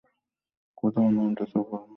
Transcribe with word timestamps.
কোথায় 0.77 1.11
নামতে 1.15 1.43
চাও 1.51 1.63
বলো। 1.69 1.87